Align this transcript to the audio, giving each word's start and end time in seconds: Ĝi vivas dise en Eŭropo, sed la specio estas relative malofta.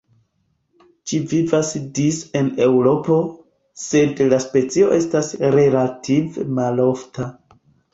Ĝi 1.11 1.19
vivas 1.33 1.69
dise 1.99 2.41
en 2.41 2.49
Eŭropo, 2.69 3.19
sed 3.85 4.27
la 4.35 4.43
specio 4.49 4.93
estas 5.01 5.35
relative 5.61 6.53
malofta. 6.61 7.35